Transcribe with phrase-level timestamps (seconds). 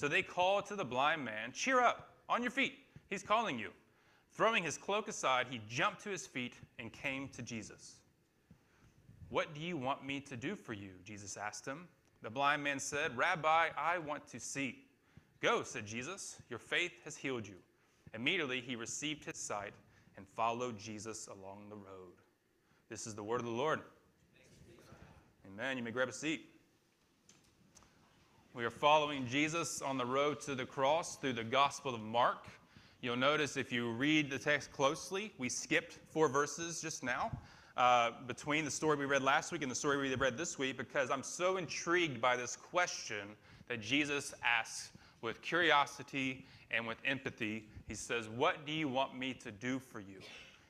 [0.00, 2.78] So they called to the blind man, Cheer up, on your feet,
[3.10, 3.68] he's calling you.
[4.32, 7.96] Throwing his cloak aside, he jumped to his feet and came to Jesus.
[9.28, 10.92] What do you want me to do for you?
[11.04, 11.86] Jesus asked him.
[12.22, 14.78] The blind man said, Rabbi, I want to see.
[15.42, 17.56] Go, said Jesus, your faith has healed you.
[18.14, 19.74] Immediately he received his sight
[20.16, 22.14] and followed Jesus along the road.
[22.88, 23.80] This is the word of the Lord.
[25.46, 25.76] Amen.
[25.76, 26.49] You may grab a seat.
[28.60, 32.44] We are following Jesus on the road to the cross through the Gospel of Mark.
[33.00, 37.30] You'll notice if you read the text closely, we skipped four verses just now
[37.78, 40.76] uh, between the story we read last week and the story we read this week
[40.76, 43.28] because I'm so intrigued by this question
[43.68, 44.90] that Jesus asks
[45.22, 47.64] with curiosity and with empathy.
[47.88, 50.18] He says, What do you want me to do for you?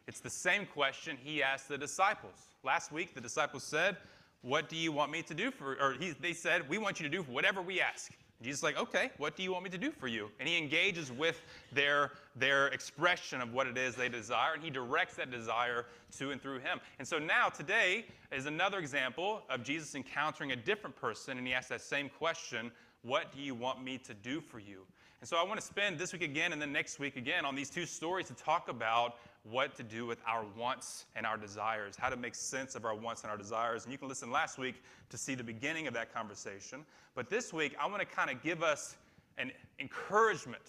[0.07, 2.55] It's the same question he asked the disciples.
[2.63, 3.97] Last week, the disciples said,
[4.43, 7.09] What do you want me to do for Or he, they said, We want you
[7.09, 8.13] to do whatever we ask.
[8.43, 10.31] Jesus is like, okay, what do you want me to do for you?
[10.41, 14.71] And he engages with their, their expression of what it is they desire, and he
[14.71, 15.85] directs that desire
[16.17, 16.81] to and through him.
[16.99, 21.53] And so now, today, is another example of Jesus encountering a different person, and he
[21.53, 24.87] asks that same question What do you want me to do for you?
[25.21, 27.55] And so I want to spend this week again and then next week again on
[27.55, 31.97] these two stories to talk about what to do with our wants and our desires,
[31.97, 33.85] how to make sense of our wants and our desires.
[33.85, 36.85] And you can listen last week to see the beginning of that conversation.
[37.15, 38.97] But this week, I want to kind of give us
[39.39, 40.63] an encouragement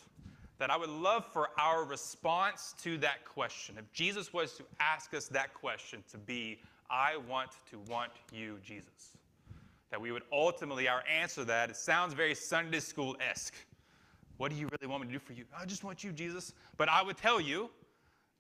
[0.58, 3.76] that I would love for our response to that question.
[3.78, 6.60] If Jesus was to ask us that question, to be,
[6.90, 9.18] I want to want you, Jesus.
[9.90, 13.56] That we would ultimately, our answer that, it sounds very Sunday school esque.
[14.38, 15.46] What do you really want me to do for you?
[15.58, 16.54] I just want you, Jesus.
[16.78, 17.70] But I would tell you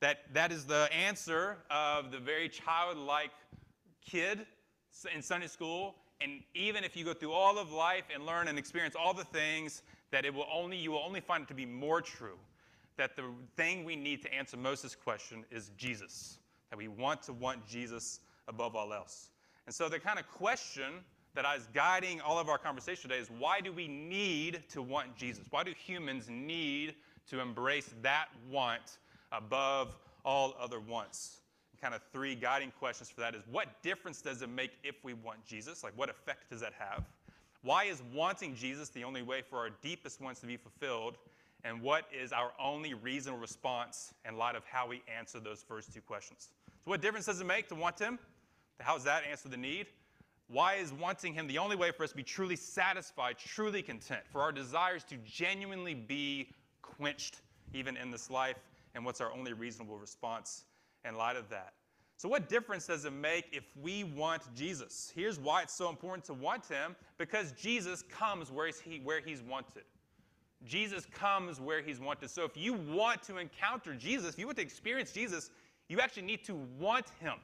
[0.01, 3.31] that that is the answer of the very childlike
[4.05, 4.45] kid
[5.15, 5.95] in Sunday school.
[6.19, 9.23] And even if you go through all of life and learn and experience all the
[9.23, 12.37] things, that it will only you will only find it to be more true.
[12.97, 13.23] That the
[13.55, 16.39] thing we need to answer most this question is Jesus.
[16.69, 19.29] That we want to want Jesus above all else.
[19.65, 20.93] And so the kind of question
[21.33, 25.15] that is guiding all of our conversation today is why do we need to want
[25.15, 25.45] Jesus?
[25.49, 26.95] Why do humans need
[27.29, 28.97] to embrace that want
[29.31, 31.37] above all other wants?
[31.81, 35.13] Kind of three guiding questions for that is what difference does it make if we
[35.13, 35.83] want Jesus?
[35.83, 37.03] Like, what effect does that have?
[37.63, 41.17] Why is wanting Jesus the only way for our deepest wants to be fulfilled?
[41.63, 45.93] And what is our only reasonable response in light of how we answer those first
[45.93, 46.49] two questions?
[46.83, 48.17] So, what difference does it make to want Him?
[48.79, 49.87] How does that answer the need?
[50.47, 54.21] Why is wanting Him the only way for us to be truly satisfied, truly content,
[54.31, 56.49] for our desires to genuinely be
[56.81, 57.41] quenched
[57.73, 58.57] even in this life?
[58.95, 60.65] And what's our only reasonable response
[61.07, 61.73] in light of that?
[62.17, 65.11] So, what difference does it make if we want Jesus?
[65.15, 69.41] Here's why it's so important to want Him because Jesus comes where he's, where he's
[69.41, 69.83] wanted.
[70.65, 72.29] Jesus comes where He's wanted.
[72.29, 75.49] So, if you want to encounter Jesus, if you want to experience Jesus,
[75.87, 77.35] you actually need to want Him.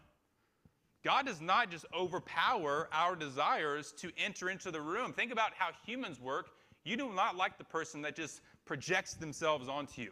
[1.04, 5.14] God does not just overpower our desires to enter into the room.
[5.14, 6.50] Think about how humans work.
[6.84, 10.12] You do not like the person that just projects themselves onto you.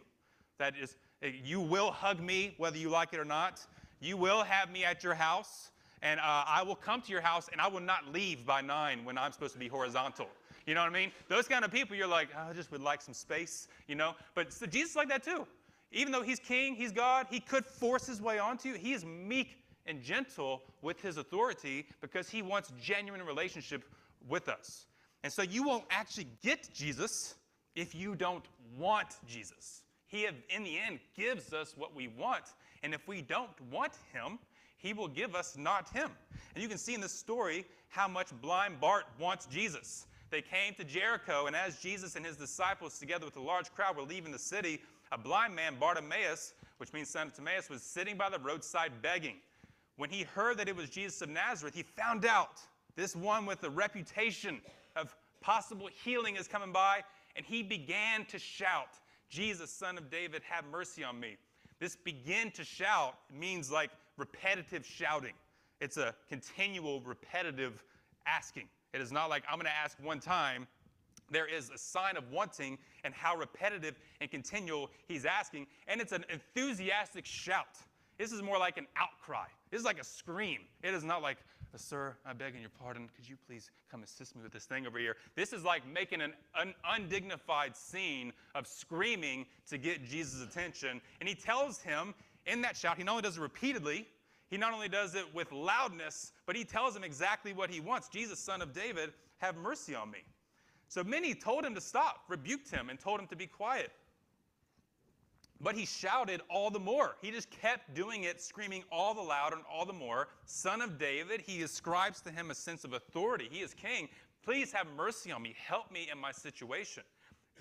[0.58, 3.64] That is, you will hug me whether you like it or not.
[4.00, 5.70] You will have me at your house,
[6.02, 9.04] and uh, I will come to your house, and I will not leave by nine
[9.04, 10.28] when I'm supposed to be horizontal.
[10.66, 11.12] You know what I mean?
[11.28, 14.14] Those kind of people, you're like, oh, I just would like some space, you know?
[14.34, 15.46] But so Jesus is like that too.
[15.92, 18.74] Even though he's king, he's God, he could force his way onto you.
[18.74, 23.84] He is meek and gentle with his authority because he wants genuine relationship
[24.28, 24.86] with us.
[25.22, 27.36] And so you won't actually get Jesus
[27.76, 28.44] if you don't
[28.76, 29.82] want Jesus.
[30.06, 32.44] He, in the end, gives us what we want.
[32.82, 34.38] And if we don't want him,
[34.76, 36.10] he will give us not him.
[36.54, 40.06] And you can see in this story how much blind Bart wants Jesus.
[40.30, 43.96] They came to Jericho, and as Jesus and his disciples, together with a large crowd,
[43.96, 44.80] were leaving the city,
[45.12, 49.36] a blind man, Bartimaeus, which means son of Timaeus, was sitting by the roadside begging.
[49.96, 52.60] When he heard that it was Jesus of Nazareth, he found out
[52.96, 54.60] this one with the reputation
[54.94, 57.02] of possible healing is coming by,
[57.36, 61.36] and he began to shout, Jesus, son of David, have mercy on me.
[61.78, 65.34] This begin to shout means like repetitive shouting.
[65.80, 67.82] It's a continual, repetitive
[68.26, 68.68] asking.
[68.94, 70.66] It is not like I'm going to ask one time
[71.30, 75.66] there is a sign of wanting and how repetitive and continual he's asking.
[75.88, 77.78] And it's an enthusiastic shout.
[78.18, 79.46] This is more like an outcry.
[79.70, 80.60] This is like a scream.
[80.82, 81.38] It is not like,
[81.78, 83.08] Sir, I beg in your pardon.
[83.14, 85.16] Could you please come assist me with this thing over here?
[85.34, 91.00] This is like making an, an undignified scene of screaming to get Jesus' attention.
[91.20, 92.14] And he tells him
[92.46, 94.06] in that shout, he not only does it repeatedly,
[94.48, 98.08] he not only does it with loudness, but he tells him exactly what he wants
[98.08, 100.20] Jesus, son of David, have mercy on me.
[100.88, 103.90] So many told him to stop, rebuked him, and told him to be quiet.
[105.60, 107.16] But he shouted all the more.
[107.22, 110.28] He just kept doing it, screaming all the louder and all the more.
[110.44, 113.48] Son of David, he ascribes to him a sense of authority.
[113.50, 114.08] He is king.
[114.44, 115.54] Please have mercy on me.
[115.56, 117.02] Help me in my situation.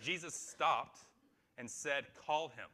[0.02, 1.00] Jesus stopped
[1.58, 2.68] and said, Call him.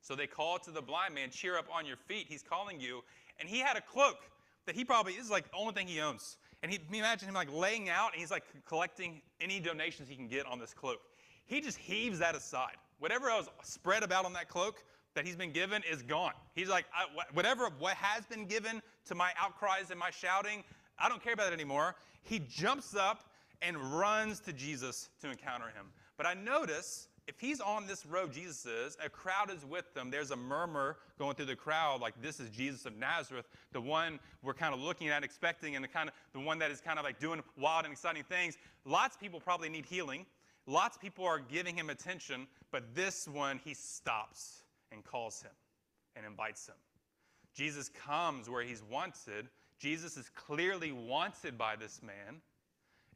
[0.00, 2.26] So they called to the blind man, Cheer up on your feet.
[2.28, 3.02] He's calling you.
[3.40, 4.18] And he had a cloak
[4.66, 6.36] that he probably is like the only thing he owns.
[6.62, 10.28] And he imagine him like laying out and he's like collecting any donations he can
[10.28, 11.00] get on this cloak.
[11.46, 12.76] He just heaves that aside.
[12.98, 14.82] Whatever else spread about on that cloak
[15.14, 16.32] that he's been given is gone.
[16.54, 16.86] He's like,
[17.32, 20.64] whatever what has been given to my outcries and my shouting,
[20.98, 21.96] I don't care about it anymore.
[22.22, 23.24] He jumps up
[23.62, 25.86] and runs to Jesus to encounter him.
[26.16, 30.10] But I notice if he's on this road, Jesus is, a crowd is with them.
[30.10, 34.18] There's a murmur going through the crowd, like this is Jesus of Nazareth, the one
[34.42, 36.98] we're kind of looking at, expecting, and the kind of the one that is kind
[36.98, 38.56] of like doing wild and exciting things.
[38.86, 40.24] Lots of people probably need healing.
[40.68, 45.50] Lots of people are giving him attention, but this one he stops and calls him
[46.14, 46.74] and invites him.
[47.54, 49.48] Jesus comes where he's wanted.
[49.78, 52.42] Jesus is clearly wanted by this man,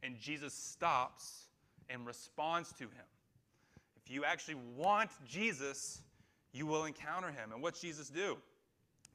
[0.01, 1.45] and Jesus stops
[1.89, 3.05] and responds to him.
[4.03, 6.01] If you actually want Jesus,
[6.53, 7.51] you will encounter him.
[7.53, 8.37] And what's Jesus do?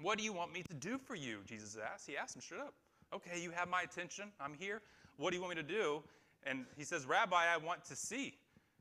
[0.01, 1.39] What do you want me to do for you?
[1.45, 2.07] Jesus asks.
[2.07, 2.75] He asks him straight up.
[3.13, 4.31] Okay, you have my attention.
[4.41, 4.81] I'm here.
[5.17, 6.05] What do you want me to do?
[6.47, 8.35] And he says, Rabbi, I want to see.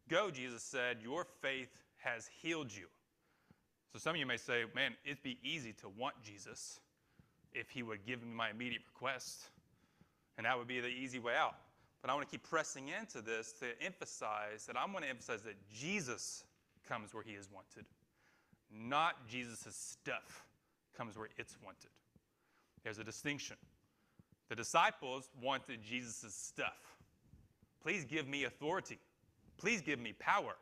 [0.09, 2.85] Go, Jesus said, your faith has healed you.
[3.91, 6.79] So some of you may say, man, it'd be easy to want Jesus
[7.53, 9.49] if he would give me my immediate request.
[10.37, 11.55] And that would be the easy way out.
[12.01, 15.41] But I want to keep pressing into this to emphasize that I'm going to emphasize
[15.41, 16.43] that Jesus
[16.87, 17.85] comes where he is wanted,
[18.71, 20.45] not Jesus' stuff
[20.95, 21.89] comes where it's wanted.
[22.83, 23.57] There's a distinction.
[24.49, 26.96] The disciples wanted Jesus' stuff.
[27.87, 28.99] Please give me authority.
[29.57, 30.57] Please give me power.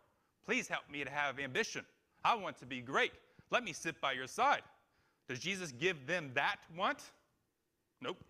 [0.46, 1.84] Please help me to have ambition.
[2.24, 3.14] I want to be great.
[3.50, 4.62] Let me sit by your side.
[5.28, 7.00] Does Jesus give them that want?
[8.00, 8.24] Nope.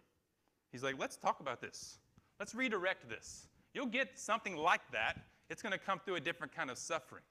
[0.71, 1.97] He's like, let's talk about this.
[2.39, 3.47] Let's redirect this.
[3.73, 5.19] You'll get something like that.
[5.49, 7.23] It's going to come through a different kind of suffering.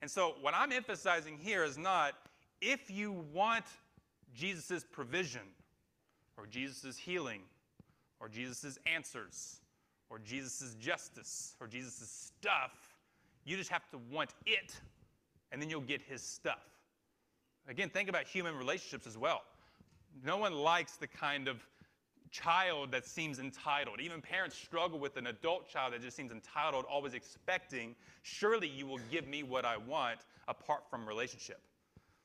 [0.00, 2.14] And so, what I'm emphasizing here is not
[2.60, 3.64] if you want
[4.32, 5.48] Jesus' provision,
[6.36, 7.40] or Jesus' healing,
[8.20, 9.62] or Jesus' answers,
[10.10, 12.72] or Jesus' justice, or Jesus' stuff,
[13.44, 14.74] you just have to want it,
[15.52, 16.64] and then you'll get his stuff.
[17.68, 19.42] Again, think about human relationships as well.
[20.24, 21.62] No one likes the kind of
[22.30, 24.00] child that seems entitled.
[24.00, 28.86] Even parents struggle with an adult child that just seems entitled, always expecting, surely you
[28.86, 31.60] will give me what I want apart from relationship.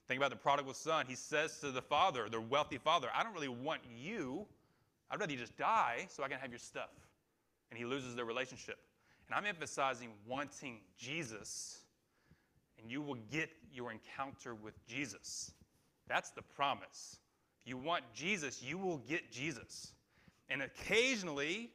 [0.08, 1.06] Think about the prodigal son.
[1.08, 4.46] He says to the father, the wealthy father, I don't really want you.
[5.10, 6.90] I'd rather you just die so I can have your stuff.
[7.74, 8.78] And he loses the relationship.
[9.26, 11.80] And I'm emphasizing wanting Jesus,
[12.80, 15.54] and you will get your encounter with Jesus.
[16.08, 17.18] That's the promise.
[17.64, 19.94] If you want Jesus, you will get Jesus.
[20.50, 21.72] And occasionally,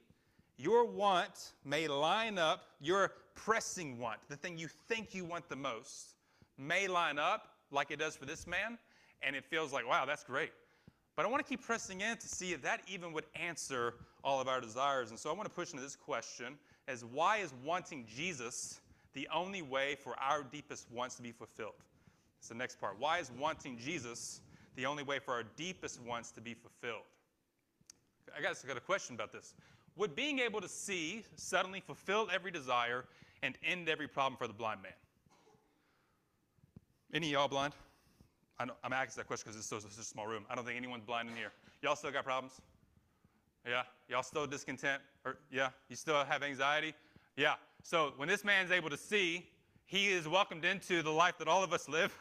[0.57, 5.57] your want may line up, your pressing want, the thing you think you want the
[5.57, 6.15] most,
[6.59, 8.79] may line up like it does for this man,
[9.21, 10.53] and it feels like, wow, that's great.
[11.19, 14.41] But I want to keep pressing in to see if that even would answer all
[14.41, 15.11] of our desires.
[15.11, 16.57] And so I want to push into this question
[16.87, 18.79] as why is wanting Jesus
[19.15, 21.75] the only way for our deepest wants to be fulfilled?
[22.39, 23.01] It's the next part.
[23.01, 24.43] Why is wanting Jesus
[24.77, 27.03] the only way for our deepest wants to be fulfilled?
[28.37, 29.55] I guess I got a question about this.
[29.97, 33.07] Would being able to see suddenly fulfill every desire
[33.43, 34.93] and end every problem for the blind man?
[37.13, 37.75] Any of y'all blind?
[38.61, 40.45] I am asking that question because it's so, such a small room.
[40.51, 41.53] I don't think anyone's blind in here.
[41.81, 42.61] Y'all still got problems?
[43.67, 43.83] Yeah?
[44.09, 45.01] Y'all still discontent?
[45.25, 45.69] Or yeah?
[45.89, 46.95] You still have anxiety?
[47.37, 47.55] Yeah.
[47.85, 49.47] So when this man's able to see,
[49.87, 52.13] he is welcomed into the life that all of us live,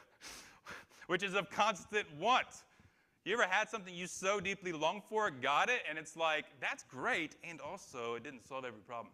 [1.08, 2.48] which is of constant want.
[3.26, 6.84] You ever had something you so deeply longed for, got it, and it's like, that's
[6.84, 9.12] great, and also it didn't solve every problem.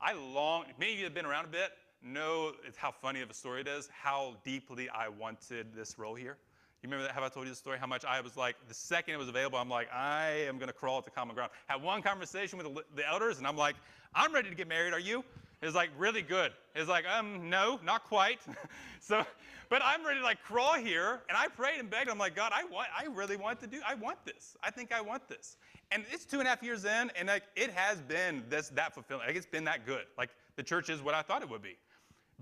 [0.00, 1.70] I long, many of you have been around a bit,
[2.02, 6.14] know it's how funny of a story it is, how deeply I wanted this role
[6.14, 6.36] here.
[6.82, 7.14] You remember that?
[7.14, 7.76] Have I told you the story?
[7.78, 10.68] How much I was like, the second it was available, I'm like, I am going
[10.68, 11.50] to crawl to common ground.
[11.66, 13.74] Had one conversation with the, the elders, and I'm like,
[14.14, 14.92] I'm ready to get married.
[14.92, 15.24] Are you?
[15.60, 16.52] It's like really good.
[16.76, 18.38] It's like, um, no, not quite.
[19.00, 19.24] so,
[19.68, 22.08] but I'm ready to like crawl here, and I prayed and begged.
[22.08, 24.56] I'm like, God, I want, I really want to do, I want this.
[24.62, 25.56] I think I want this.
[25.90, 28.94] And it's two and a half years in, and like it has been this that
[28.94, 29.26] fulfilling.
[29.26, 30.04] Like it's been that good.
[30.16, 31.76] Like the church is what I thought it would be.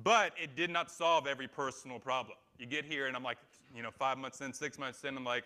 [0.02, 2.36] But it did not solve every personal problem.
[2.58, 3.38] You get here, and I'm like,
[3.74, 5.44] you know, five months in, six months in, I'm like,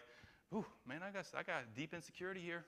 [0.55, 2.65] ooh, man, I got, I got deep insecurity here.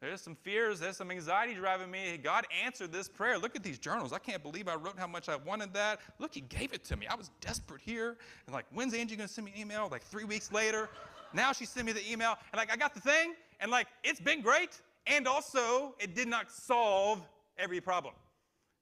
[0.00, 2.18] There's some fears, there's some anxiety driving me.
[2.22, 3.38] God answered this prayer.
[3.38, 4.12] Look at these journals.
[4.12, 6.00] I can't believe I wrote how much I wanted that.
[6.18, 7.06] Look, He gave it to me.
[7.06, 8.18] I was desperate here.
[8.46, 9.88] And like, when's Angie gonna send me an email?
[9.90, 10.90] Like three weeks later.
[11.32, 12.36] Now she sent me the email.
[12.52, 13.34] And like, I got the thing.
[13.60, 14.80] And like, it's been great.
[15.06, 17.22] And also, it did not solve
[17.56, 18.14] every problem.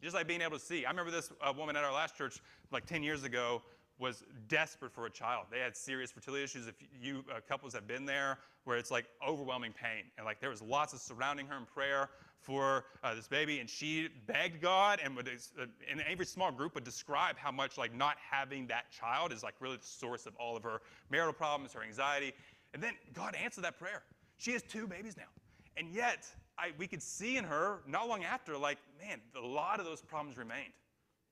[0.02, 0.84] Just like being able to see.
[0.84, 2.40] I remember this uh, woman at our last church
[2.72, 3.62] like 10 years ago
[3.98, 5.46] was desperate for a child.
[5.50, 6.66] They had serious fertility issues.
[6.66, 10.50] If you uh, couples have been there, where it's like overwhelming pain, and like there
[10.50, 14.98] was lots of surrounding her in prayer for uh, this baby, and she begged God,
[15.02, 18.90] and would, uh, in every small group would describe how much like not having that
[18.90, 20.80] child is like really the source of all of her
[21.10, 22.32] marital problems, her anxiety,
[22.74, 24.02] and then God answered that prayer.
[24.38, 25.30] She has two babies now,
[25.76, 26.26] and yet
[26.62, 30.00] I, we could see in her not long after, like man, a lot of those
[30.00, 30.72] problems remained.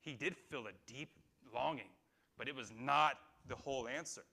[0.01, 1.09] He did feel a deep
[1.53, 1.89] longing
[2.41, 4.23] but it was not the whole answer.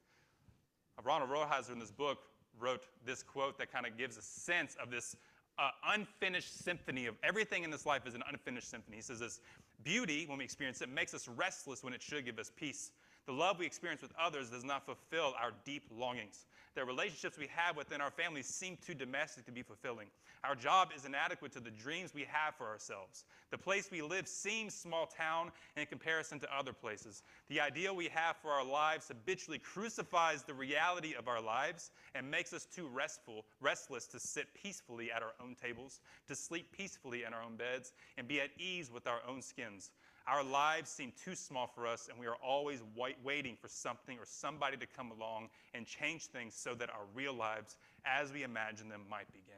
[1.05, 2.21] Ronald Rolheiser in this book
[2.59, 5.14] wrote this quote that kind of gives a sense of this
[5.59, 8.97] uh, unfinished symphony of everything in this life is an unfinished symphony.
[8.97, 9.40] He says this
[9.85, 12.93] beauty, when we experience it, makes us restless when it should give us peace.
[13.28, 16.47] The love we experience with others does not fulfill our deep longings.
[16.75, 20.06] The relationships we have within our families seem too domestic to be fulfilling.
[20.44, 23.25] Our job is inadequate to the dreams we have for ourselves.
[23.50, 27.23] The place we live seems small town in comparison to other places.
[27.50, 32.30] The ideal we have for our lives habitually crucifies the reality of our lives and
[32.30, 37.25] makes us too restful, restless to sit peacefully at our own tables, to sleep peacefully
[37.25, 39.90] in our own beds, and be at ease with our own skins.
[40.28, 42.82] Our lives seem too small for us, and we are always
[43.25, 47.32] waiting for something or somebody to come along and change things so that our real
[47.32, 49.54] lives, as we imagine them, might begin.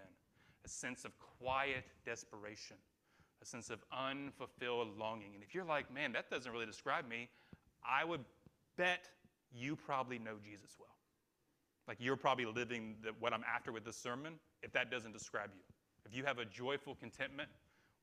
[0.65, 2.77] A sense of quiet desperation,
[3.43, 5.35] a sense of unfulfilled longing.
[5.35, 7.29] And if you're like, man, that doesn't really describe me,
[7.85, 8.25] I would
[8.77, 9.09] bet
[9.53, 10.95] you probably know Jesus well.
[11.89, 15.51] Like you're probably living the, what I'm after with this sermon if that doesn't describe
[15.53, 15.63] you.
[16.07, 17.49] If you have a joyful contentment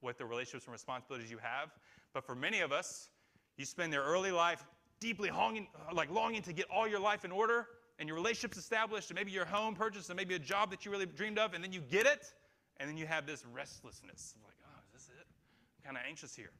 [0.02, 1.70] with the relationships and responsibilities you have,
[2.14, 3.10] but for many of us,
[3.58, 4.64] you spend their early life
[5.00, 7.68] deeply longing, like longing to get all your life in order
[8.00, 10.92] and your relationships established, and maybe your home purchased, and maybe a job that you
[10.92, 12.34] really dreamed of, and then you get it,
[12.80, 15.26] and then you have this restlessness like, oh, is this it?
[15.80, 16.52] I'm kind of anxious here.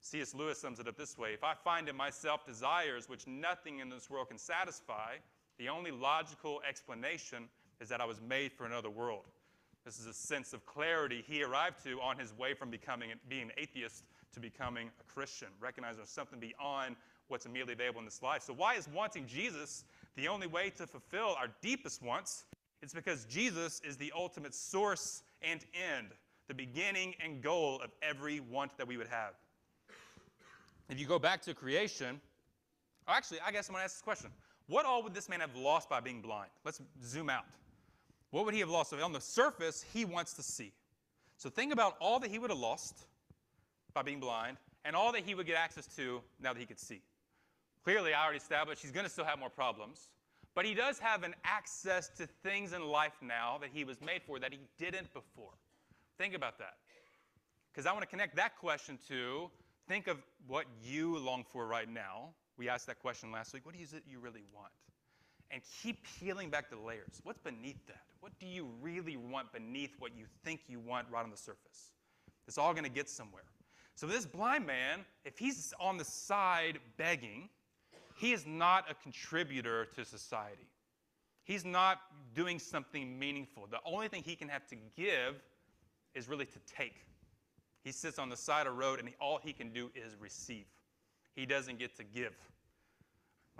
[0.00, 0.34] C.S.
[0.34, 3.90] Lewis sums it up this way If I find in myself desires which nothing in
[3.90, 5.16] this world can satisfy,
[5.58, 9.26] the only logical explanation is that I was made for another world.
[9.84, 13.44] This is a sense of clarity he arrived to on his way from becoming being
[13.44, 16.96] an atheist to becoming a Christian, recognizing there's something beyond
[17.28, 18.42] what's immediately available in this life.
[18.42, 19.84] So, why is wanting Jesus
[20.16, 22.44] the only way to fulfill our deepest wants?
[22.82, 26.08] It's because Jesus is the ultimate source and end,
[26.48, 29.34] the beginning and goal of every want that we would have.
[30.88, 32.20] If you go back to creation,
[33.06, 34.30] oh, actually, I guess I'm going to ask this question.
[34.66, 36.50] What all would this man have lost by being blind?
[36.64, 37.44] Let's zoom out.
[38.30, 38.92] What would he have lost?
[38.92, 40.72] On the surface, he wants to see.
[41.36, 43.06] So think about all that he would have lost
[43.92, 46.78] by being blind, and all that he would get access to now that he could
[46.78, 47.02] see.
[47.82, 50.08] Clearly, I already established he's going to still have more problems,
[50.54, 54.22] but he does have an access to things in life now that he was made
[54.22, 55.52] for that he didn't before.
[56.18, 56.74] Think about that.
[57.72, 59.50] Because I want to connect that question to
[59.88, 62.30] think of what you long for right now.
[62.58, 63.64] We asked that question last week.
[63.64, 64.72] What is it you really want?
[65.52, 67.20] And keep peeling back the layers.
[67.24, 68.02] What's beneath that?
[68.20, 71.92] What do you really want beneath what you think you want right on the surface?
[72.46, 73.42] It's all going to get somewhere.
[73.96, 77.48] So, this blind man, if he's on the side begging,
[78.16, 80.68] he is not a contributor to society.
[81.44, 82.00] He's not
[82.34, 83.66] doing something meaningful.
[83.70, 85.42] The only thing he can have to give
[86.14, 86.94] is really to take.
[87.82, 90.66] He sits on the side of the road and all he can do is receive.
[91.34, 92.34] He doesn't get to give.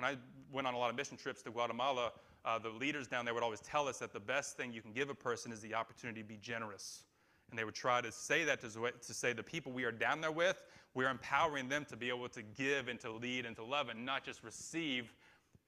[0.00, 0.16] When I
[0.50, 2.12] went on a lot of mission trips to Guatemala,
[2.46, 4.92] uh, the leaders down there would always tell us that the best thing you can
[4.92, 7.02] give a person is the opportunity to be generous.
[7.50, 10.22] And they would try to say that to, to say the people we are down
[10.22, 10.64] there with,
[10.94, 14.06] we're empowering them to be able to give and to lead and to love and
[14.06, 15.12] not just receive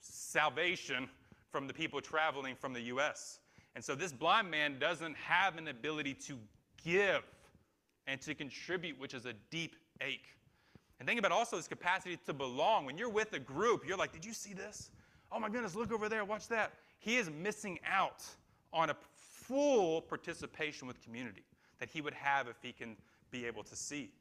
[0.00, 1.10] salvation
[1.50, 3.40] from the people traveling from the U.S.
[3.74, 6.38] And so this blind man doesn't have an ability to
[6.82, 7.22] give
[8.06, 10.24] and to contribute, which is a deep ache.
[11.02, 12.86] And think about also his capacity to belong.
[12.86, 14.92] When you're with a group, you're like, did you see this?
[15.32, 16.74] Oh my goodness, look over there, watch that.
[17.00, 18.24] He is missing out
[18.72, 21.42] on a full participation with community
[21.80, 22.94] that he would have if he can
[23.32, 24.12] be able to see.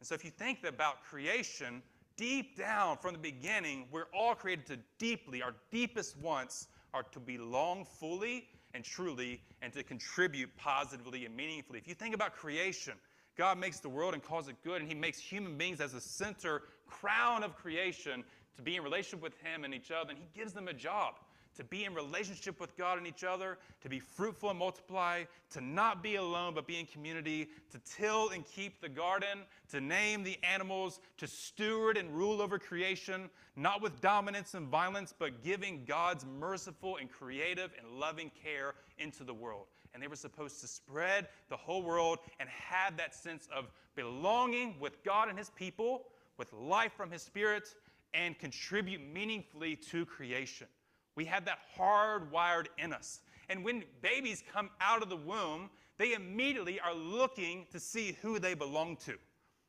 [0.00, 1.82] And so if you think about creation,
[2.16, 7.20] deep down from the beginning, we're all created to deeply, our deepest wants are to
[7.20, 11.78] belong fully and truly and to contribute positively and meaningfully.
[11.78, 12.94] If you think about creation,
[13.36, 16.00] God makes the world and calls it good, and He makes human beings as the
[16.00, 18.24] center crown of creation
[18.56, 21.14] to be in relationship with Him and each other, and He gives them a job
[21.56, 25.60] to be in relationship with God and each other, to be fruitful and multiply, to
[25.60, 29.40] not be alone but be in community, to till and keep the garden,
[29.70, 35.14] to name the animals, to steward and rule over creation, not with dominance and violence,
[35.18, 39.66] but giving God's merciful and creative and loving care into the world.
[39.96, 44.74] And they were supposed to spread the whole world and have that sense of belonging
[44.78, 46.02] with God and His people,
[46.36, 47.74] with life from His Spirit,
[48.12, 50.66] and contribute meaningfully to creation.
[51.14, 53.20] We have that hardwired in us.
[53.48, 58.38] And when babies come out of the womb, they immediately are looking to see who
[58.38, 59.12] they belong to.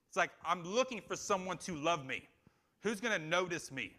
[0.10, 2.28] It's like, I'm looking for someone to love me.
[2.82, 3.94] Who's going to notice me?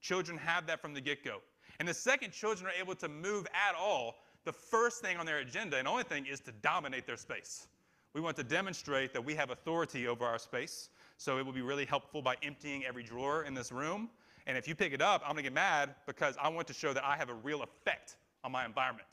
[0.00, 1.42] Children have that from the get go.
[1.78, 5.38] And the second children are able to move at all, the first thing on their
[5.38, 7.66] agenda and only thing is to dominate their space.
[8.12, 10.90] We want to demonstrate that we have authority over our space.
[11.16, 14.10] So it will be really helpful by emptying every drawer in this room
[14.46, 16.92] and if you pick it up, I'm to get mad because I want to show
[16.92, 19.08] that I have a real effect on my environment.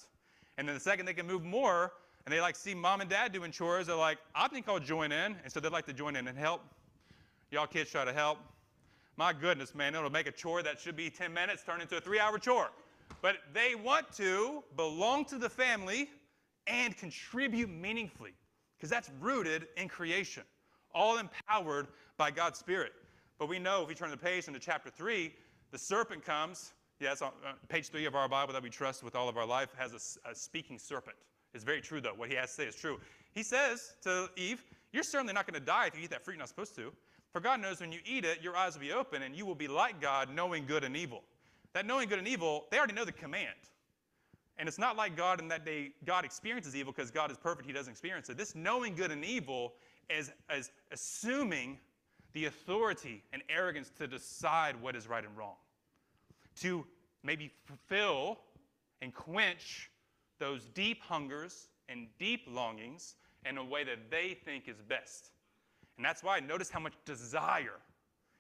[0.58, 1.94] And then the second they can move more
[2.26, 5.12] and they like see mom and dad doing chores, they're like, I think I'll join
[5.12, 5.36] in.
[5.44, 6.62] And so they'd like to join in and help.
[7.50, 8.40] Y'all kids try to help.
[9.18, 12.02] My goodness, man, it'll make a chore that should be 10 minutes turn into a
[12.02, 12.72] three hour chore.
[13.22, 16.10] But they want to belong to the family
[16.68, 18.34] and contribute meaningfully
[18.78, 20.44] because that's rooted in creation,
[20.94, 21.88] all empowered
[22.18, 22.94] by God's Spirit.
[23.38, 25.34] But we know if we turn the page into chapter 3,
[25.72, 26.74] the serpent comes.
[27.00, 29.46] Yes, on uh, page 3 of our Bible that we trust with all of our
[29.46, 29.94] life has
[30.26, 31.16] a, a speaking serpent.
[31.54, 32.14] It's very true, though.
[32.16, 33.00] What he has to say is true.
[33.34, 34.64] He says to Eve,
[34.94, 36.92] You're certainly not going to die if you eat that fruit you're not supposed to.
[37.34, 39.56] For God knows when you eat it, your eyes will be open and you will
[39.56, 41.24] be like God, knowing good and evil.
[41.74, 43.56] That knowing good and evil, they already know the command.
[44.58, 47.66] And it's not like God in that day, God experiences evil because God is perfect,
[47.66, 48.38] He doesn't experience it.
[48.38, 49.74] This knowing good and evil
[50.10, 51.80] is, is assuming
[52.34, 55.56] the authority and arrogance to decide what is right and wrong,
[56.60, 56.86] to
[57.24, 58.40] maybe fulfill
[59.02, 59.90] and quench
[60.40, 65.32] those deep hungers and deep longings in a way that they think is best.
[65.98, 67.80] And that's why notice how much desire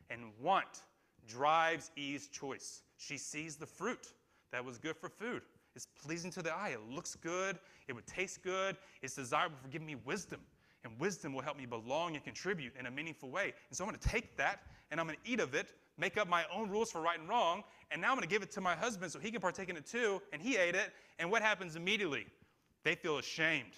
[0.09, 0.83] and want
[1.27, 2.83] drives Eve's choice.
[3.01, 4.13] She sees the fruit
[4.51, 5.41] that was good for food.
[5.75, 6.69] It's pleasing to the eye.
[6.69, 7.57] It looks good.
[7.87, 8.77] It would taste good.
[9.01, 10.41] It's desirable for giving me wisdom
[10.83, 13.53] and wisdom will help me belong and contribute in a meaningful way.
[13.69, 16.17] And so I'm going to take that and I'm going to eat of it, make
[16.17, 18.51] up my own rules for right and wrong, and now I'm going to give it
[18.51, 20.21] to my husband so he can partake in it too.
[20.33, 20.91] And he ate it.
[21.19, 22.25] And what happens immediately?
[22.83, 23.73] They feel ashamed.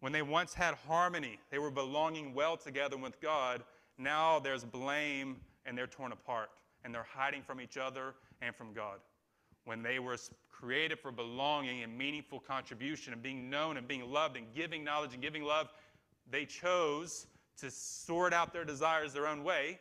[0.00, 3.62] When they once had harmony, they were belonging well together with God.
[3.98, 6.50] Now there's blame and they're torn apart
[6.84, 8.98] and they're hiding from each other and from God.
[9.64, 10.16] When they were
[10.50, 15.12] created for belonging and meaningful contribution and being known and being loved and giving knowledge
[15.12, 15.68] and giving love,
[16.30, 17.26] they chose
[17.58, 19.78] to sort out their desires their own way,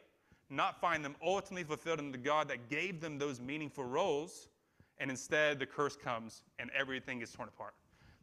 [0.49, 4.47] not find them ultimately fulfilled in the God that gave them those meaningful roles,
[4.99, 7.73] and instead the curse comes and everything gets torn apart.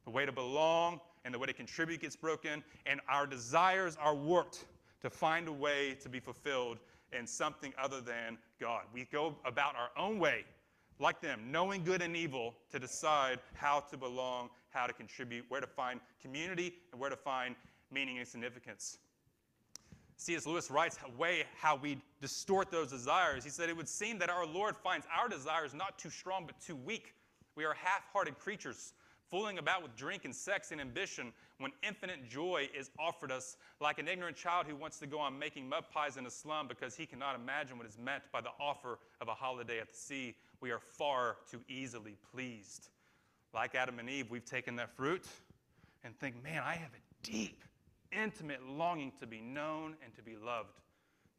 [0.05, 4.15] The way to belong and the way to contribute gets broken, and our desires are
[4.15, 4.65] warped
[5.03, 6.79] to find a way to be fulfilled
[7.19, 8.83] in something other than God.
[8.93, 10.45] We go about our own way,
[10.99, 15.61] like them, knowing good and evil, to decide how to belong, how to contribute, where
[15.61, 17.57] to find community, and where to find
[17.91, 18.99] meaning and significance.
[20.17, 20.47] C.S.
[20.47, 23.43] Lewis writes way how we distort those desires.
[23.43, 26.61] He said, It would seem that our Lord finds our desires not too strong but
[26.61, 27.15] too weak.
[27.57, 28.93] We are half hearted creatures,
[29.31, 33.99] fooling about with drink and sex and ambition when infinite joy is offered us, like
[33.99, 36.97] an ignorant child who wants to go on making mud pies in a slum because
[36.97, 40.35] he cannot imagine what is meant by the offer of a holiday at the sea.
[40.61, 42.89] We are far too easily pleased.
[43.55, 45.25] Like Adam and Eve, we've taken that fruit
[46.05, 47.65] and think, man, I have a deep
[48.13, 50.81] intimate longing to be known and to be loved,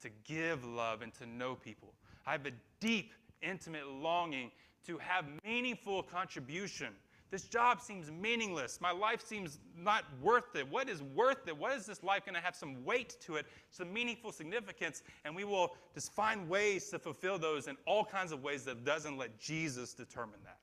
[0.01, 1.93] to give love and to know people.
[2.25, 4.51] I have a deep, intimate longing
[4.87, 6.89] to have meaningful contribution.
[7.31, 8.79] This job seems meaningless.
[8.81, 10.69] My life seems not worth it.
[10.69, 11.57] What is worth it?
[11.57, 15.01] What is this life going to have some weight to it, some meaningful significance?
[15.23, 18.83] And we will just find ways to fulfill those in all kinds of ways that
[18.83, 20.59] doesn't let Jesus determine that.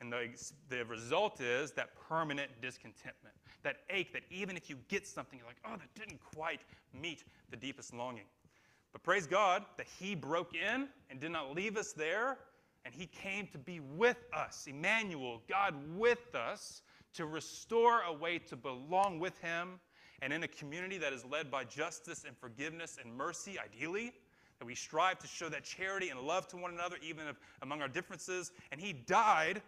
[0.00, 0.28] And the,
[0.68, 5.48] the result is that permanent discontentment that ache that even if you get something, you're
[5.48, 6.60] like, oh, that didn't quite
[6.92, 8.26] meet the deepest longing.
[8.92, 12.38] But praise God that He broke in and did not leave us there,
[12.84, 16.82] and He came to be with us, Emmanuel, God with us,
[17.14, 19.80] to restore a way to belong with Him
[20.22, 24.12] and in a community that is led by justice and forgiveness and mercy, ideally,
[24.58, 27.82] that we strive to show that charity and love to one another, even if, among
[27.82, 28.52] our differences.
[28.72, 29.60] And he died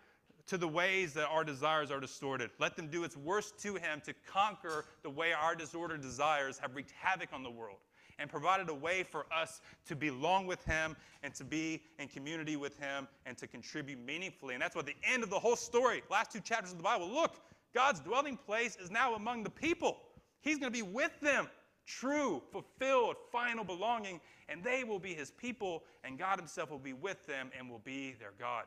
[0.47, 2.51] to the ways that our desires are distorted.
[2.59, 6.75] Let them do its worst to him to conquer the way our disordered desires have
[6.75, 7.79] wreaked havoc on the world
[8.19, 12.57] and provided a way for us to belong with him and to be in community
[12.57, 14.55] with him and to contribute meaningfully.
[14.55, 17.09] And that's what the end of the whole story, last two chapters of the Bible.
[17.09, 17.37] Look,
[17.75, 19.99] God's dwelling place is now among the people.
[20.41, 21.49] He's going to be with them,
[21.87, 26.93] true, fulfilled, final belonging, and they will be his people, and God himself will be
[26.93, 28.65] with them and will be their God.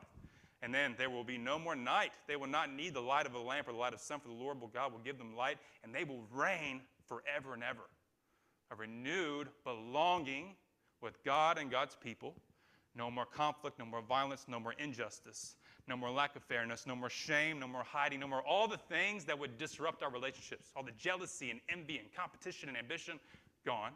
[0.62, 2.12] And then there will be no more night.
[2.28, 4.28] They will not need the light of a lamp or the light of sun, for
[4.28, 7.80] the Lord will God will give them light, and they will reign forever and ever.
[8.70, 10.54] A renewed belonging
[11.00, 12.34] with God and God's people.
[12.96, 15.54] No more conflict, no more violence, no more injustice,
[15.86, 18.76] no more lack of fairness, no more shame, no more hiding, no more all the
[18.76, 23.20] things that would disrupt our relationships, all the jealousy and envy and competition and ambition,
[23.64, 23.92] gone.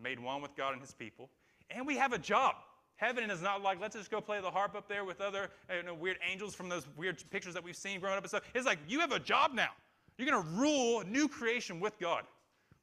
[0.00, 1.28] Made one with God and His people.
[1.70, 2.54] And we have a job.
[2.96, 5.74] Heaven is not like, let's just go play the harp up there with other uh,
[5.74, 8.42] you know, weird angels from those weird pictures that we've seen growing up and stuff.
[8.54, 9.70] It's like, you have a job now.
[10.16, 12.24] You're going to rule new creation with God.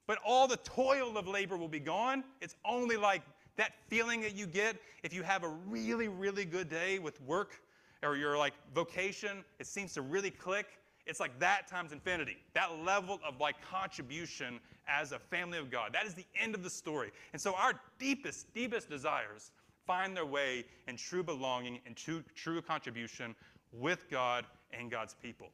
[0.08, 2.24] But all the toil of labor will be gone.
[2.42, 3.22] It's only like
[3.58, 7.62] that feeling that you get if you have a really, really good day with work
[8.04, 10.68] or your like vocation, it seems to really click.
[11.06, 12.38] It's like that times infinity.
[12.54, 15.94] That level of like contribution as a family of God.
[15.94, 17.12] That is the end of the story.
[17.34, 19.52] And so our deepest, deepest desires
[19.86, 23.36] find their way in true belonging and true, true contribution
[23.72, 25.50] with God and God's people.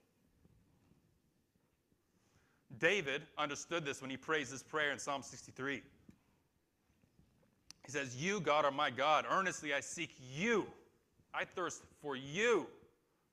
[2.79, 5.81] David understood this when he prays this prayer in Psalm 63.
[7.85, 9.25] He says, You, God, are my God.
[9.29, 10.65] Earnestly I seek you.
[11.33, 12.67] I thirst for you.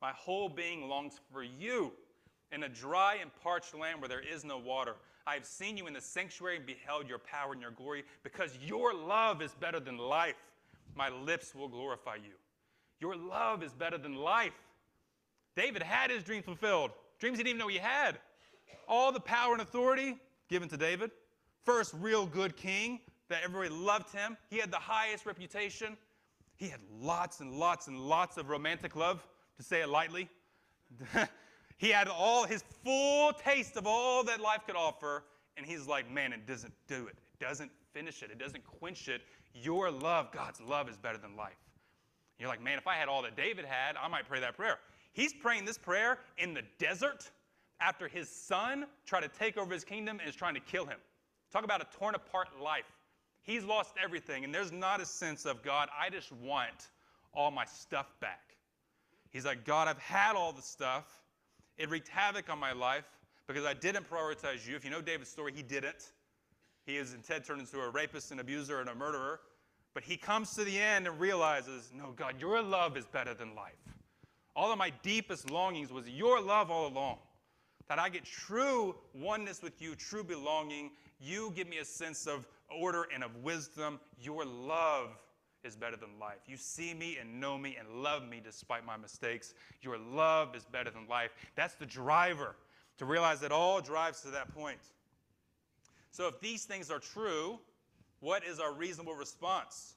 [0.00, 1.92] My whole being longs for you.
[2.52, 4.94] In a dry and parched land where there is no water,
[5.26, 8.56] I have seen you in the sanctuary and beheld your power and your glory, because
[8.64, 10.36] your love is better than life.
[10.96, 12.32] My lips will glorify you.
[13.00, 14.54] Your love is better than life.
[15.54, 18.18] David had his dreams fulfilled, dreams he didn't even know he had.
[18.86, 21.10] All the power and authority given to David.
[21.64, 24.36] First real good king that everybody loved him.
[24.48, 25.96] He had the highest reputation.
[26.56, 29.26] He had lots and lots and lots of romantic love,
[29.58, 30.28] to say it lightly.
[31.76, 35.24] he had all his full taste of all that life could offer,
[35.56, 37.16] and he's like, man, it doesn't do it.
[37.40, 38.30] It doesn't finish it.
[38.30, 39.22] It doesn't quench it.
[39.54, 41.58] Your love, God's love, is better than life.
[42.38, 44.78] You're like, man, if I had all that David had, I might pray that prayer.
[45.12, 47.30] He's praying this prayer in the desert
[47.80, 50.98] after his son tried to take over his kingdom and is trying to kill him.
[51.52, 52.84] Talk about a torn apart life.
[53.42, 56.88] He's lost everything, and there's not a sense of, God, I just want
[57.32, 58.54] all my stuff back.
[59.30, 61.04] He's like, God, I've had all the stuff.
[61.76, 63.04] It wreaked havoc on my life
[63.46, 64.76] because I didn't prioritize you.
[64.76, 66.12] If you know David's story, he didn't.
[66.84, 69.40] He is instead turned into a rapist, an abuser, and a murderer.
[69.94, 73.54] But he comes to the end and realizes, no, God, your love is better than
[73.54, 73.72] life.
[74.54, 77.18] All of my deepest longings was your love all along.
[77.88, 80.90] That I get true oneness with you, true belonging.
[81.20, 83.98] You give me a sense of order and of wisdom.
[84.20, 85.10] Your love
[85.64, 86.38] is better than life.
[86.46, 89.54] You see me and know me and love me despite my mistakes.
[89.82, 91.30] Your love is better than life.
[91.56, 92.56] That's the driver
[92.98, 94.78] to realize that all drives to that point.
[96.10, 97.58] So, if these things are true,
[98.20, 99.94] what is our reasonable response?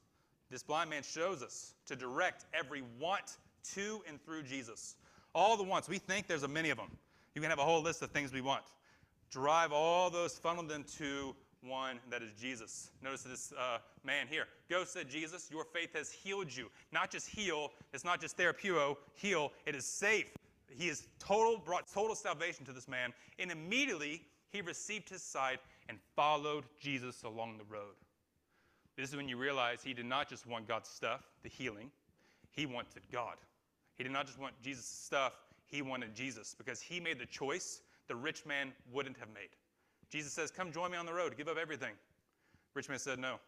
[0.50, 3.38] This blind man shows us to direct every want
[3.74, 4.96] to and through Jesus.
[5.34, 5.88] All the wants.
[5.88, 6.92] We think there's a many of them.
[7.36, 8.64] You can have a whole list of things we want.
[9.30, 12.92] Drive all those, funnel them to one that is Jesus.
[13.02, 14.46] Notice this uh, man here.
[14.70, 16.70] Go, said Jesus, your faith has healed you.
[16.92, 20.32] Not just heal, it's not just therapeuo, heal, it is safe.
[20.70, 23.14] He has total, brought total salvation to this man.
[23.40, 27.96] And immediately he received his sight and followed Jesus along the road.
[28.98, 31.92] This is when you realize he did not just want God's stuff, the healing,
[32.52, 33.36] he wanted God.
[33.98, 35.34] He did not just want Jesus' stuff,
[35.72, 39.50] he wanted Jesus because he made the choice the rich man wouldn't have made.
[40.10, 41.94] Jesus says, Come join me on the road, give up everything.
[42.74, 43.40] Rich man said, No.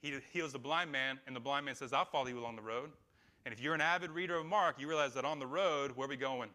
[0.00, 2.62] He heals the blind man, and the blind man says, I'll follow you along the
[2.62, 2.90] road.
[3.44, 6.06] And if you're an avid reader of Mark, you realize that on the road, where
[6.06, 6.50] are we going?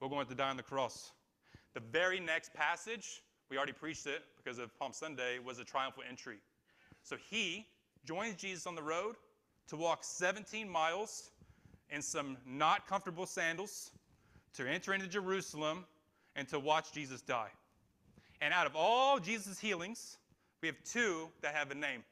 [0.00, 1.10] We're going to die on the cross.
[1.74, 6.04] The very next passage, we already preached it because of Palm Sunday, was a triumphal
[6.08, 6.38] entry.
[7.02, 7.66] So he
[8.04, 9.16] joins Jesus on the road
[9.68, 11.30] to walk 17 miles
[11.90, 13.90] in some not comfortable sandals
[14.58, 15.84] to enter into Jerusalem
[16.34, 17.50] and to watch Jesus die.
[18.40, 20.18] And out of all Jesus' healings,
[20.60, 22.02] we have two that have a name.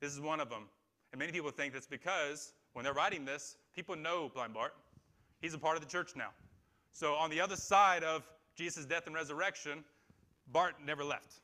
[0.00, 0.64] This is one of them.
[1.12, 4.72] And many people think that's because when they're writing this, people know Blind Bart.
[5.42, 6.30] He's a part of the church now.
[6.92, 9.84] So on the other side of Jesus' death and resurrection,
[10.52, 11.40] Bart never left.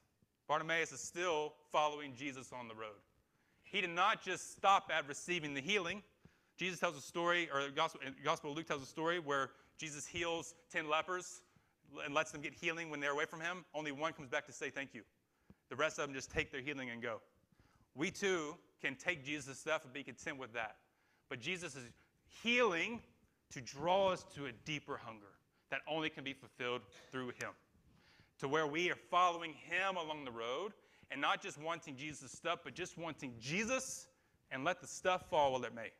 [0.48, 3.00] Bartimaeus is still following Jesus on the road.
[3.64, 6.02] He did not just stop at receiving the healing.
[6.56, 9.50] Jesus tells a story, or the Gospel, Gospel of Luke tells a story where
[9.82, 11.42] Jesus heals 10 lepers
[12.04, 13.64] and lets them get healing when they're away from him.
[13.74, 15.02] Only one comes back to say thank you.
[15.70, 17.20] The rest of them just take their healing and go.
[17.96, 20.76] We too can take Jesus' stuff and be content with that.
[21.28, 21.82] But Jesus is
[22.44, 23.00] healing
[23.50, 25.26] to draw us to a deeper hunger
[25.70, 27.50] that only can be fulfilled through him.
[28.38, 30.74] To where we are following him along the road
[31.10, 34.06] and not just wanting Jesus' stuff, but just wanting Jesus
[34.52, 35.90] and let the stuff fall while it may.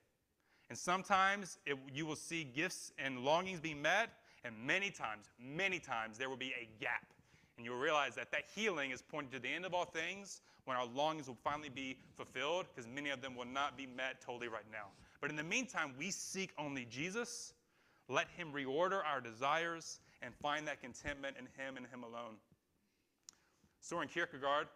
[0.72, 4.08] And sometimes it, you will see gifts and longings being met,
[4.42, 7.12] and many times, many times, there will be a gap.
[7.58, 10.78] And you'll realize that that healing is pointing to the end of all things when
[10.78, 14.48] our longings will finally be fulfilled, because many of them will not be met totally
[14.48, 14.86] right now.
[15.20, 17.52] But in the meantime, we seek only Jesus,
[18.08, 22.36] let Him reorder our desires, and find that contentment in Him and Him alone.
[23.82, 24.68] Soren Kierkegaard,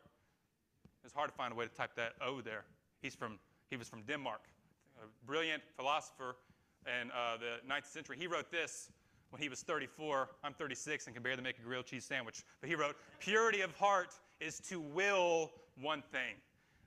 [1.04, 2.66] it's hard to find a way to type that O there.
[3.00, 3.38] He's from,
[3.70, 4.42] he was from Denmark,
[5.02, 6.36] a brilliant philosopher
[6.86, 8.16] in uh, the 19th century.
[8.18, 8.90] He wrote this
[9.30, 10.28] when he was 34.
[10.44, 12.42] I'm 36 and can barely make a grilled cheese sandwich.
[12.60, 16.36] But he wrote, Purity of heart is to will one thing.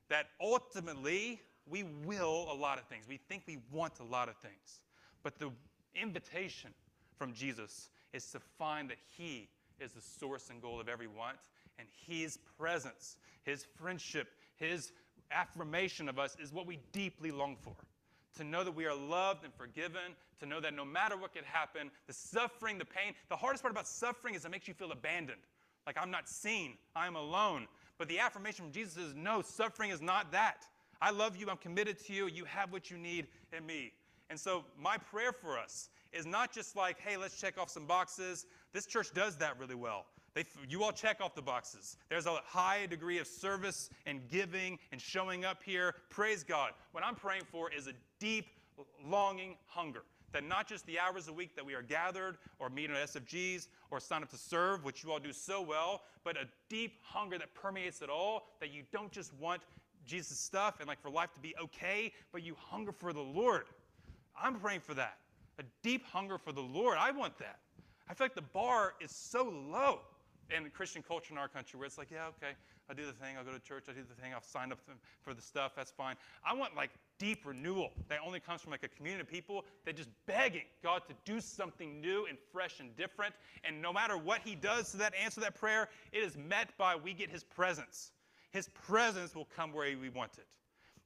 [0.10, 3.06] That ultimately, we will a lot of things.
[3.08, 4.82] We think we want a lot of things.
[5.24, 5.52] But the
[5.96, 6.72] invitation
[7.18, 11.38] from Jesus is to find that He is the source and goal of every want,
[11.78, 14.92] and His presence, His friendship, His
[15.32, 17.76] affirmation of us is what we deeply long for
[18.38, 21.44] to know that we are loved and forgiven, to know that no matter what could
[21.44, 24.92] happen, the suffering, the pain, the hardest part about suffering is it makes you feel
[24.92, 25.42] abandoned.
[25.86, 27.68] Like I'm not seen, I'm alone.
[27.98, 30.66] But the affirmation from Jesus is no, suffering is not that.
[31.02, 33.94] I love you, I'm committed to you, you have what you need in me.
[34.30, 37.86] And so, my prayer for us is not just like, hey, let's check off some
[37.86, 38.46] boxes.
[38.74, 40.06] This church does that really well.
[40.40, 41.98] They, you all check off the boxes.
[42.08, 45.96] There's a high degree of service and giving and showing up here.
[46.10, 46.72] Praise God.
[46.94, 48.48] What I'm praying for is a deep,
[49.06, 50.04] longing hunger.
[50.32, 53.68] That not just the hours a week that we are gathered or meet at SFGs
[53.92, 57.38] or sign up to serve, which you all do so well, but a deep hunger
[57.38, 59.62] that permeates it all, that you don't just want
[60.06, 63.66] Jesus' stuff and like for life to be okay, but you hunger for the Lord.
[64.42, 65.18] I'm praying for that.
[65.58, 66.98] A deep hunger for the Lord.
[66.98, 67.60] I want that.
[68.08, 70.00] I feel like the bar is so low
[70.64, 72.54] the Christian culture in our country where it's like, yeah, okay,
[72.90, 74.80] I'll do the thing, I'll go to church, I'll do the thing, I'll sign up
[75.22, 76.16] for the stuff, that's fine.
[76.44, 79.96] I want like deep renewal that only comes from like a community of people that
[79.96, 83.36] just begging God to do something new and fresh and different.
[83.64, 86.96] And no matter what He does to that answer that prayer, it is met by
[86.96, 88.12] we get His presence.
[88.52, 90.48] His presence will come where we want it.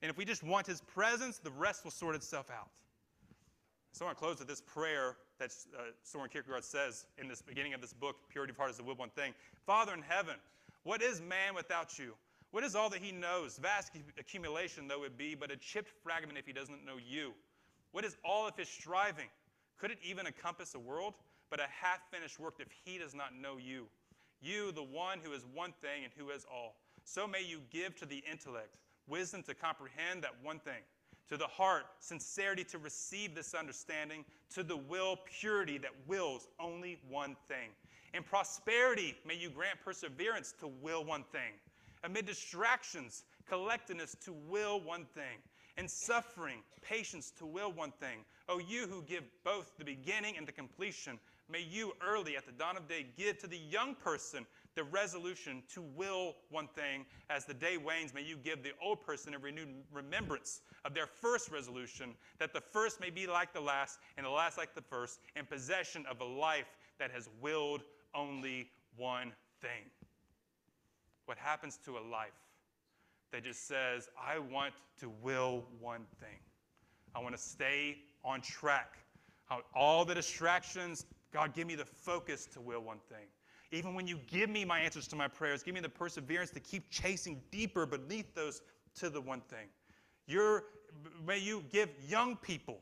[0.01, 2.69] And if we just want His presence, the rest will sort itself out.
[3.91, 7.41] So I want to close with this prayer that uh, Soren Kierkegaard says in this
[7.41, 9.33] beginning of this book, Purity of Heart is to Will One Thing.
[9.65, 10.35] Father in heaven,
[10.83, 12.13] what is man without you?
[12.51, 13.57] What is all that he knows?
[13.57, 17.33] Vast accumulation, though it be, but a chipped fragment if he doesn't know you.
[17.91, 19.27] What is all of his striving?
[19.79, 21.15] Could it even encompass a world?
[21.49, 23.87] But a half finished work if he does not know you.
[24.41, 26.75] You, the one who is one thing and who is all.
[27.05, 30.81] So may you give to the intellect wisdom to comprehend that one thing
[31.29, 36.99] to the heart, sincerity to receive this understanding, to the will, purity that wills only
[37.09, 37.69] one thing.
[38.13, 41.53] In prosperity, may you grant perseverance to will one thing.
[42.03, 45.39] Amid distractions, collectedness to will one thing.
[45.77, 48.19] In suffering, patience to will one thing.
[48.47, 52.51] O you who give both the beginning and the completion, may you early at the
[52.51, 57.05] dawn of day give to the young person the resolution to will one thing.
[57.29, 61.07] As the day wanes, may you give the old person a renewed remembrance of their
[61.07, 64.81] first resolution, that the first may be like the last, and the last like the
[64.81, 67.83] first, in possession of a life that has willed
[68.15, 69.31] only one
[69.61, 69.89] thing.
[71.25, 72.33] What happens to a life
[73.31, 76.39] that just says, I want to will one thing?
[77.15, 78.97] I want to stay on track.
[79.75, 83.27] All the distractions, God, give me the focus to will one thing.
[83.73, 86.59] Even when you give me my answers to my prayers, give me the perseverance to
[86.59, 88.61] keep chasing deeper beneath those
[88.99, 89.65] to the one thing.
[90.27, 90.65] You're,
[91.25, 92.77] may you give young people,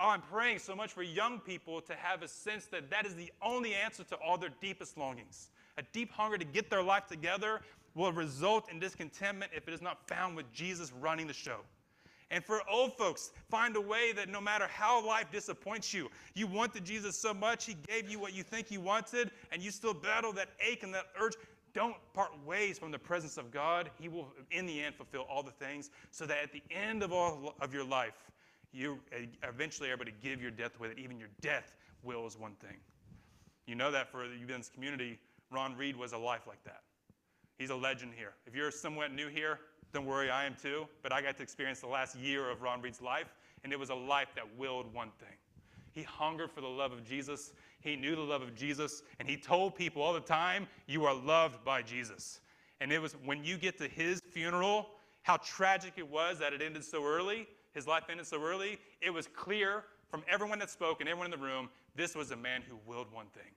[0.00, 3.14] oh, I'm praying so much for young people to have a sense that that is
[3.14, 5.50] the only answer to all their deepest longings.
[5.78, 7.60] A deep hunger to get their life together
[7.94, 11.58] will result in discontentment if it is not found with Jesus running the show.
[12.32, 16.46] And for old folks, find a way that no matter how life disappoints you, you
[16.46, 19.92] wanted Jesus so much, He gave you what you think He wanted, and you still
[19.92, 21.34] battle that ache and that urge.
[21.74, 23.90] Don't part ways from the presence of God.
[24.00, 27.12] He will, in the end, fulfill all the things so that at the end of
[27.12, 28.14] all of your life,
[28.72, 32.26] you uh, eventually are able to give your death away, that even your death will
[32.26, 32.78] is one thing.
[33.66, 35.18] You know that for you've been in this community,
[35.50, 36.80] Ron Reed was a life like that.
[37.58, 38.32] He's a legend here.
[38.46, 39.60] If you're somewhat new here,
[39.92, 40.86] don't worry, I am too.
[41.02, 43.90] But I got to experience the last year of Ron Reed's life, and it was
[43.90, 45.36] a life that willed one thing.
[45.92, 47.52] He hungered for the love of Jesus.
[47.80, 51.14] He knew the love of Jesus, and he told people all the time, You are
[51.14, 52.40] loved by Jesus.
[52.80, 54.88] And it was when you get to his funeral,
[55.22, 59.10] how tragic it was that it ended so early, his life ended so early, it
[59.10, 62.62] was clear from everyone that spoke and everyone in the room, this was a man
[62.68, 63.50] who willed one thing.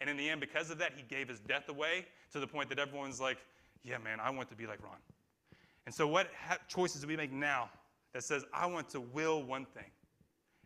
[0.00, 2.68] And in the end, because of that, he gave his death away to the point
[2.70, 3.38] that everyone's like,
[3.82, 4.96] yeah, man, I want to be like Ron.
[5.86, 7.70] And so, what ha- choices do we make now
[8.12, 9.90] that says, I want to will one thing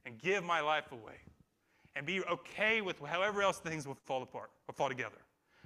[0.05, 1.17] and give my life away
[1.97, 5.19] and be okay with however else things will fall apart or fall together?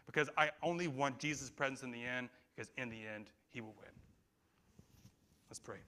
[0.07, 3.75] Because I only want Jesus' presence in the end, because in the end, he will
[3.79, 3.91] win.
[5.51, 5.79] Let's pray.